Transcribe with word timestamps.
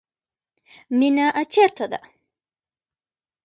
مینه 0.97 1.25
چیرته 1.51 1.85
ده؟ 1.91 1.99